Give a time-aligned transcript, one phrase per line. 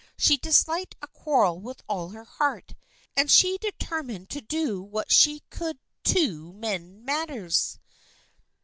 [0.17, 2.73] She disliked a quarrel with all her heart,
[3.15, 7.77] and she de termined to do what she could to mend matters.